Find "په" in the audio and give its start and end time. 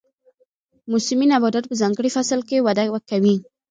1.69-1.75